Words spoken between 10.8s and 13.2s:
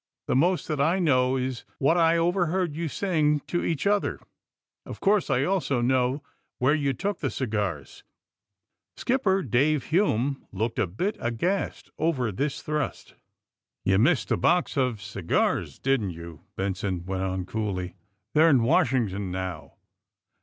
bit aghast over this thrust.